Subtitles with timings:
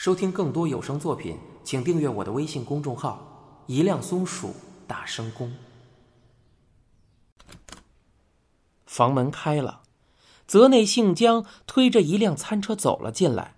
[0.00, 4.54] 收听更多有声作品，请订阅我的微信公众号“一辆松鼠
[4.86, 5.54] 大声公”。
[8.86, 9.82] 房门开了，
[10.46, 13.56] 泽内幸江推着一辆餐车走了进来。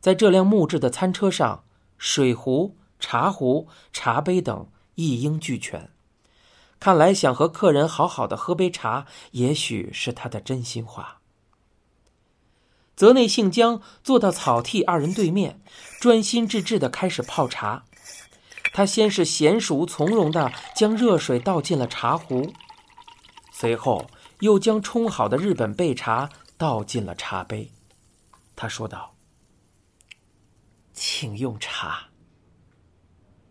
[0.00, 1.64] 在这辆木质的餐车上，
[1.98, 5.90] 水壶、茶壶、茶杯等一应俱全。
[6.78, 11.19] 看来想和客人好好的喝杯茶，也许是他的真心话。
[13.00, 15.62] 泽内幸江坐到草剃二人对面，
[16.02, 17.86] 专心致志的开始泡茶。
[18.74, 22.52] 他先是娴熟从容的将热水倒进了茶壶，
[23.52, 26.28] 随后又将冲好的日本焙茶
[26.58, 27.72] 倒进了茶杯。
[28.54, 29.14] 他说道
[30.92, 32.08] ：“请用茶。”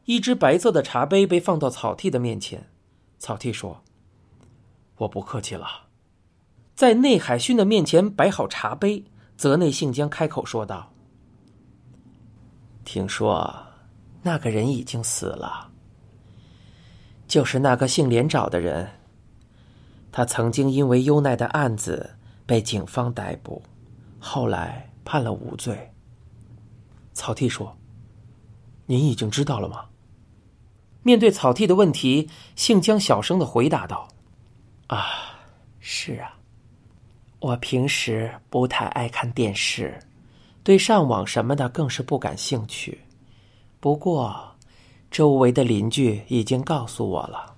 [0.05, 2.69] 一只白色的茶杯被放到草剃的面前，
[3.17, 3.83] 草剃说
[4.97, 5.87] ：“我不客气了。”
[6.77, 9.05] 在内海勋的面前摆好茶杯。
[9.39, 10.91] 泽内幸江开口说道
[12.83, 13.49] ：“听说
[14.21, 15.71] 那个人已经死了，
[17.25, 18.85] 就是那个姓连找的人。
[20.11, 23.63] 他曾经因为优奈的案子被警方逮捕，
[24.19, 25.89] 后来判了无罪。”
[27.15, 27.73] 草剃说
[28.87, 29.85] ：“您已经知道了吗？”
[31.01, 34.05] 面对草剃的问题，幸江小声的回答道
[34.87, 35.05] ：“啊，
[35.79, 36.35] 是啊。”
[37.39, 39.97] 我平时不太爱看电视，
[40.61, 42.99] 对上网什么的更是不感兴趣。
[43.79, 44.35] 不过，
[45.09, 47.55] 周围的邻居已经告诉我了，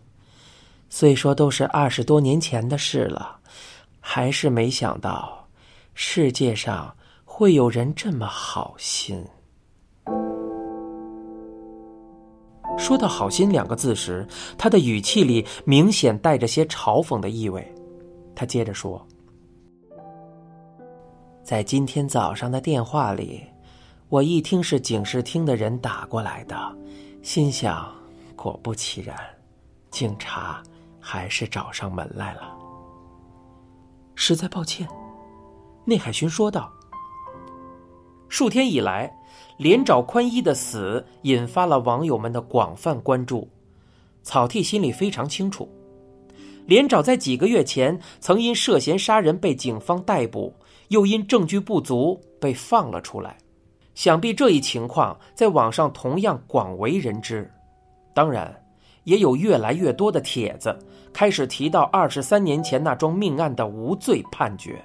[0.88, 3.40] 虽说都是二十多年前的事了，
[4.00, 5.48] 还是没想到
[5.96, 9.26] 世界上会有人这么好心。
[12.78, 14.28] 说到“好心”两个字时，
[14.60, 17.68] 他的语气里明显带着些嘲讽的意味。
[18.36, 19.04] 他接着说。
[21.44, 23.42] 在今天早上的电话里，
[24.10, 26.56] 我一听是警视厅的人打过来的，
[27.24, 27.92] 心想，
[28.36, 29.18] 果不其然，
[29.90, 30.62] 警察
[31.00, 32.56] 还是找上门来了。
[34.14, 34.88] 实在抱歉，
[35.84, 36.72] 内海巡说道。
[38.30, 39.12] 数天以来，
[39.58, 43.50] 连找宽一的死引发了网友们的广泛关注。
[44.24, 45.68] 草剃心里非常清楚，
[46.68, 50.54] 连找在几个月前曾因涉嫌杀人被警方逮捕。
[50.92, 53.38] 又因证据不足被放了出来，
[53.96, 57.50] 想必这一情况在网上同样广为人知。
[58.14, 58.54] 当然，
[59.06, 60.78] 也有越来越多的帖子
[61.14, 64.84] 开始提到二十三年前那桩命案的无罪判决。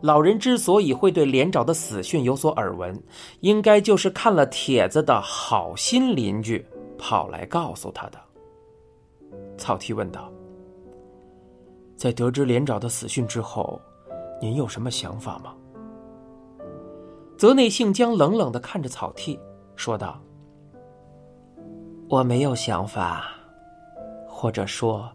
[0.00, 2.96] 老人之所以会对连长的死讯有所耳闻，
[3.40, 6.64] 应该就是看了帖子的好心邻居
[6.96, 8.18] 跑来告诉他的。
[9.58, 10.32] 草剃问道
[11.98, 13.80] ：“在得知连长的死讯之后。”
[14.40, 15.54] 您有什么想法吗？
[17.36, 19.38] 泽内幸江冷冷的看着草剃，
[19.76, 20.20] 说道
[22.08, 23.34] ：“我没有想法，
[24.26, 25.10] 或者说，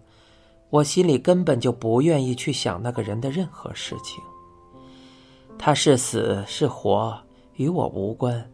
[0.70, 4.24] 我心里根本就不愿意去想那个人的任何事情。
[5.58, 7.18] 他是死是活，
[7.56, 8.48] 与我无关。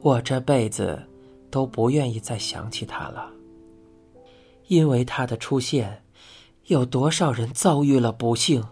[0.00, 0.98] 我这辈子
[1.50, 3.30] 都不愿意再想起他了，
[4.68, 6.04] 因为他的出现，
[6.66, 8.64] 有多少人遭遇了不幸。”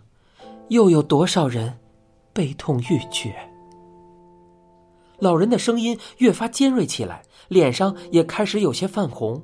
[0.69, 1.79] 又有多少人
[2.33, 3.35] 悲痛欲绝？
[5.19, 9.43] 老人的声音越发尖锐起来，脸上也开始有些泛红。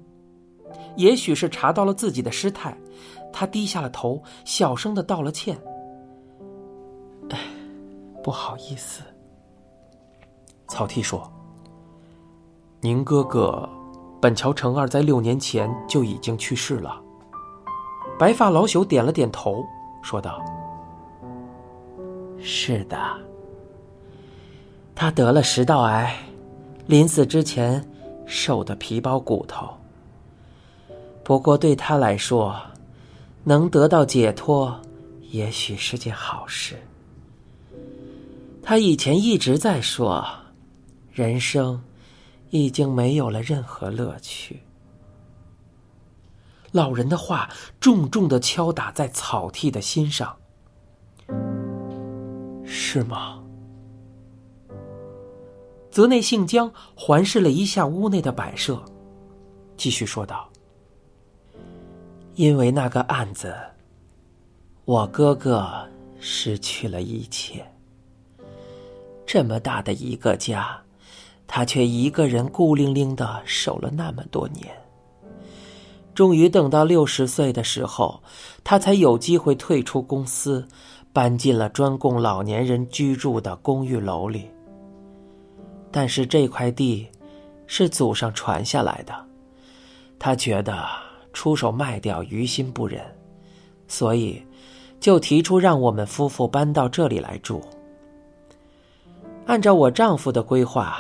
[0.97, 2.77] 也许是查到了自己的失态，
[3.33, 5.57] 他低下了头，小声的道了歉
[7.31, 7.39] ：“哎，
[8.23, 9.03] 不好意思。”
[10.69, 11.31] 草剃说
[12.81, 13.69] ：“您哥哥
[14.21, 17.01] 本桥成二在六年前就已经去世了。”
[18.19, 19.65] 白发老朽点了点头，
[20.03, 20.39] 说道。
[22.43, 22.99] 是的，
[24.95, 26.15] 他得了食道癌，
[26.87, 27.89] 临死之前
[28.27, 29.69] 瘦的皮包骨头。
[31.23, 32.61] 不过对他来说，
[33.45, 34.77] 能得到解脱，
[35.31, 36.77] 也许是件好事。
[38.61, 40.25] 他以前一直在说，
[41.13, 41.81] 人生
[42.51, 44.61] 已经没有了任何乐趣。
[46.73, 47.49] 老人的话
[47.79, 50.35] 重重的敲打在草剃的心上。
[52.75, 53.39] 是吗？
[55.91, 58.83] 泽内幸江环视了一下屋内的摆设，
[59.77, 60.49] 继续说道
[62.35, 63.55] ：“因为那个案子，
[64.87, 65.87] 我哥哥
[66.19, 67.63] 失去了一切。
[69.27, 70.81] 这么大的一个家，
[71.47, 74.75] 他却一个人孤零零的守了那么多年。
[76.15, 78.23] 终于等到六十岁的时候，
[78.65, 80.67] 他才有机会退出公司。”
[81.13, 84.51] 搬进了专供老年人居住的公寓楼里。
[85.91, 87.07] 但是这块地
[87.67, 89.15] 是祖上传下来的，
[90.19, 90.85] 他觉得
[91.33, 93.03] 出手卖掉于心不忍，
[93.87, 94.43] 所以
[95.01, 97.61] 就提出让我们夫妇搬到这里来住。
[99.45, 100.99] 按照我丈夫的规划，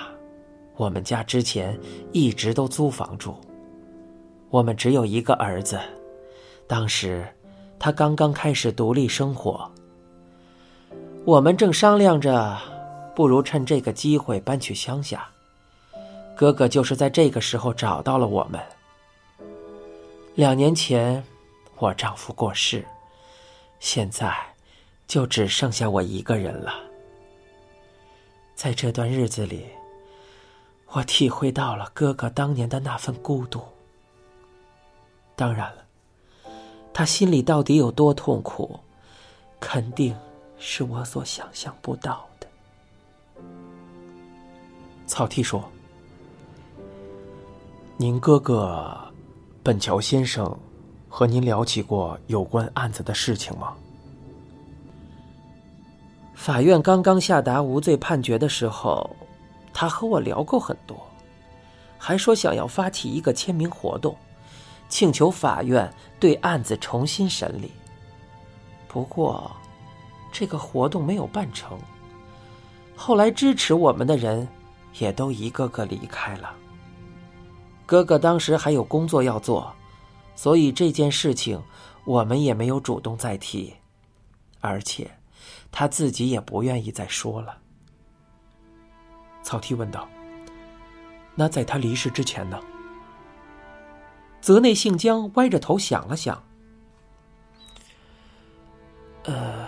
[0.76, 1.78] 我们家之前
[2.12, 3.34] 一直都租房住。
[4.50, 5.80] 我们只有一个儿子，
[6.66, 7.26] 当时
[7.78, 9.70] 他刚刚开始独立生活。
[11.24, 12.58] 我们正商量着，
[13.14, 15.28] 不如趁这个机会搬去乡下。
[16.34, 18.60] 哥哥就是在这个时候找到了我们。
[20.34, 21.22] 两年前，
[21.78, 22.84] 我丈夫过世，
[23.78, 24.34] 现在
[25.06, 26.74] 就只剩下我一个人了。
[28.56, 29.66] 在这段日子里，
[30.88, 33.62] 我体会到了哥哥当年的那份孤独。
[35.36, 35.84] 当然了，
[36.92, 38.80] 他心里到底有多痛苦，
[39.60, 40.16] 肯定
[40.64, 42.46] 是我所想象不到的。
[45.08, 45.68] 草剃说
[47.98, 48.96] ：“您哥哥
[49.60, 50.56] 本桥先生
[51.08, 53.74] 和您聊起过有关案子的事情吗？”
[56.32, 59.10] 法院刚刚下达无罪判决的时候，
[59.74, 60.96] 他和我聊过很多，
[61.98, 64.16] 还说想要发起一个签名活动。
[64.88, 67.72] 请求法院对案子重新审理。
[68.86, 69.50] 不过，
[70.32, 71.79] 这个活动没有办成。
[72.96, 74.49] 后来支持我们的人
[74.99, 76.55] 也都一个个离开了。
[77.87, 79.73] 哥哥当时还有工作要做，
[80.34, 81.62] 所以这件事情
[82.05, 83.75] 我们也没有主动再提，
[84.61, 85.11] 而且
[85.70, 87.58] 他自己也不愿意再说了。
[89.43, 90.08] 草剃问道
[91.34, 92.58] ：“那在他离世之前呢？”
[94.40, 96.43] 泽内信江歪着头想了想，
[99.25, 99.61] 呃，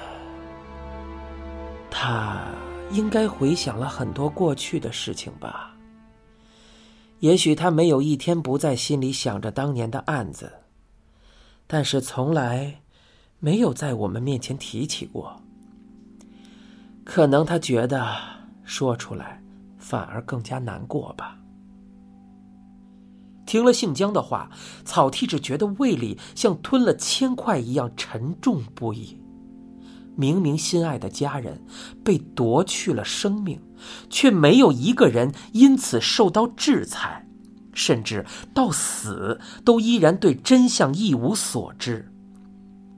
[2.07, 2.45] 他
[2.91, 5.75] 应该回想了很多过去的事情吧。
[7.21, 10.53] 也许他没有一天不在心里想着当年的案子，
[11.67, 12.83] 但是从来
[13.39, 15.41] 没有在我们面前提起过。
[17.05, 18.15] 可能他觉得
[18.65, 19.43] 说出来
[19.79, 21.39] 反而更加难过吧。
[23.47, 24.51] 听了姓江的话，
[24.85, 29.19] 草剃只觉得胃里像吞了铅块一样沉重不已。
[30.17, 31.61] 明明心爱的家人
[32.05, 33.61] 被夺去了生命，
[34.09, 37.27] 却没有一个人因此受到制裁，
[37.73, 42.11] 甚至到死都依然对真相一无所知。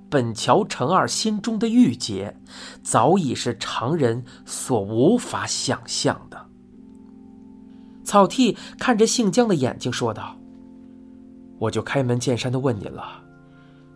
[0.08, 2.36] 本桥成二心中的郁结，
[2.82, 6.46] 早已是常人所无法想象的。
[8.04, 10.36] 草剃看着姓江的眼睛说道。
[11.58, 13.02] 我就开门见山的问您了，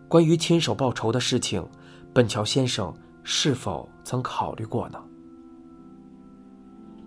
[0.09, 1.63] 关于亲手报仇的事情，
[2.11, 2.91] 本桥先生
[3.23, 4.99] 是否曾考虑过呢？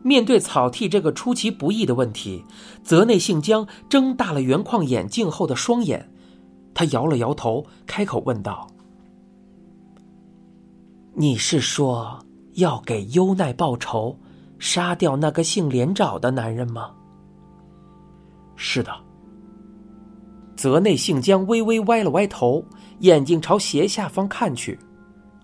[0.02, 2.44] 面对草剃这个出其不意的问题，
[2.82, 6.12] 泽内信江睁大了圆框眼镜后的双眼，
[6.74, 8.66] 他摇了摇头，开口问道
[11.16, 12.18] ：“你是说
[12.56, 14.18] 要给优奈报仇，
[14.58, 16.90] 杀掉那个姓连长的男人吗
[18.56, 18.94] ？”“是的。”
[20.54, 22.62] 泽内幸江微微歪了歪头，
[23.00, 24.78] 眼睛朝斜下方看去。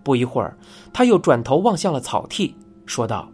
[0.03, 0.57] 不一会儿，
[0.93, 2.55] 他又转头望向了草剃，
[2.87, 3.29] 说道：“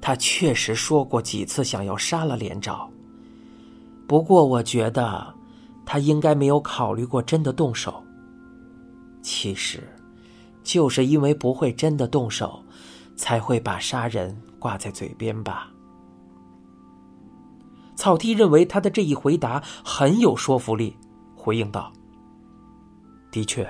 [0.00, 2.90] 他确实说过几次想要杀了连长，
[4.06, 5.32] 不过我觉得
[5.84, 8.02] 他应该没有考虑过真的动手。
[9.22, 9.82] 其实，
[10.62, 12.62] 就是因为不会真的动手，
[13.14, 15.68] 才会把杀人挂在嘴边吧。”
[17.94, 20.96] 草剃认为他的这一回答很有说服力，
[21.36, 21.92] 回应道
[23.30, 23.62] ：“的确，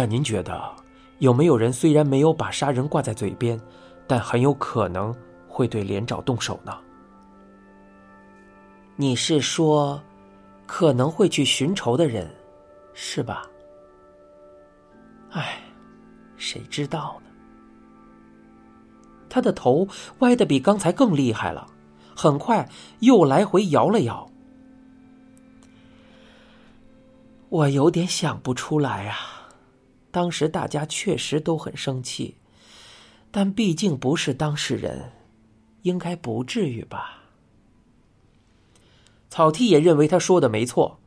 [0.00, 0.74] 那您觉得
[1.18, 3.60] 有没有人虽然没有把杀人挂在嘴边，
[4.06, 5.14] 但很有可能
[5.46, 6.72] 会对连长动手呢？
[8.96, 10.02] 你是说，
[10.66, 12.34] 可能会去寻仇的人，
[12.94, 13.42] 是吧？
[15.32, 15.60] 哎，
[16.38, 17.30] 谁知道呢？
[19.28, 19.86] 他的头
[20.20, 21.66] 歪的比刚才更厉害了。”
[22.16, 22.66] 很快
[23.00, 24.30] 又来回摇了摇，
[27.50, 29.39] 我有点想不出来啊。
[30.10, 32.36] 当时大家确实都很生气，
[33.30, 35.12] 但毕竟不是当事人，
[35.82, 37.18] 应该不至于吧？
[39.28, 40.98] 草剃也认为他说的没错，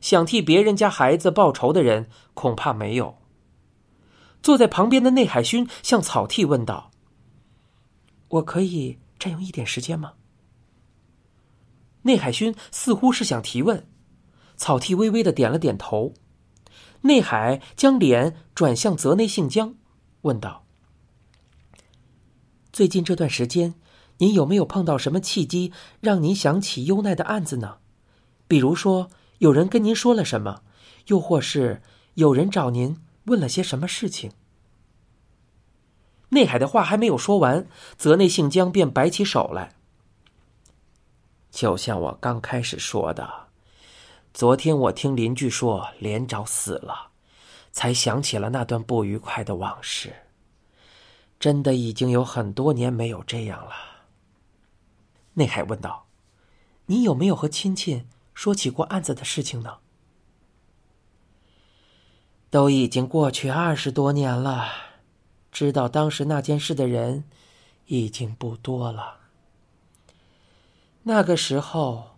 [0.00, 3.16] 想替别人家孩子报仇的人恐怕没有。
[4.42, 6.90] 坐在旁边的内海勋向草剃问道
[8.28, 10.14] ：“我可以占用一点时间吗？”
[12.02, 13.86] 内海勋似乎是想提问，
[14.56, 16.14] 草剃微微的点了点头。
[17.02, 19.74] 内海将脸转向泽内信江，
[20.22, 20.64] 问道
[22.72, 23.74] ：“最近这段时间，
[24.18, 27.78] 您有没有碰到什么契机让您想起优奈的案子呢？
[28.46, 30.62] 比如说，有人跟您说了什么，
[31.06, 31.82] 又或是
[32.14, 34.32] 有人找您问了些什么事情？
[36.30, 39.74] 内海的话还没有说完，泽内幸江便摆起手来。
[41.50, 43.47] 就像我刚开始说的，
[44.38, 47.10] 昨天我听邻居说连长死了，
[47.72, 50.14] 才想起了那段不愉快的往事。
[51.40, 53.72] 真的已经有很多年没有这样了。
[55.34, 56.06] 内海问道
[56.86, 59.78] ：“你有没有和亲戚说起过案子的事情呢？”
[62.48, 64.68] 都已经过去二十多年了，
[65.50, 67.24] 知道当时那件事的人
[67.86, 69.16] 已经不多了。
[71.02, 72.10] 那个时候，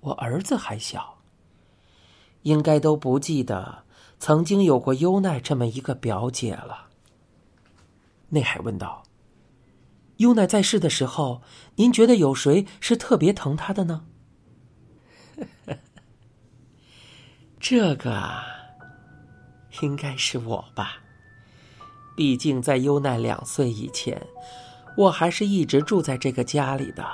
[0.00, 1.17] 我儿子还小，
[2.42, 3.84] 应该都不记得
[4.18, 6.88] 曾经有过优奈这么一个表姐了。
[8.30, 9.04] 内海问道
[10.18, 11.42] ：“优奈在世的时候，
[11.76, 14.04] 您觉得有谁是特别疼她的呢？”
[17.60, 18.20] 这个
[19.80, 20.98] 应该是我吧。
[22.16, 24.26] 毕竟在优奈两岁以前，
[24.96, 27.06] 我还是一直住在这个家里的。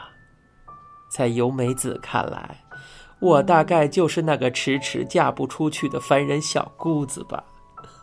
[1.10, 2.63] 在由美子看来，
[3.24, 7.42] 我大概就是那个迟迟嫁不出去的凡人小姑子吧。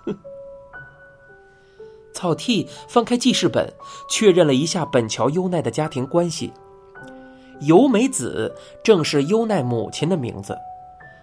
[2.11, 3.71] 草剃翻开记事本，
[4.09, 6.51] 确认了一下本桥优奈的家庭关系。
[7.59, 8.51] 由美子
[8.83, 10.57] 正是优奈母亲的名字，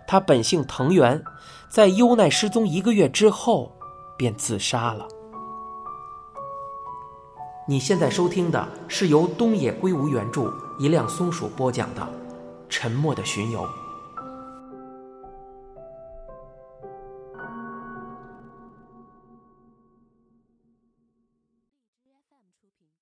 [0.07, 1.21] 她本姓藤原，
[1.69, 3.73] 在优奈失踪一个月之后
[4.17, 5.09] 便自杀了。
[7.67, 12.03] 你现在收听的是由东野圭吾原著、一辆松鼠播讲的
[12.69, 13.63] 《沉默的巡游》。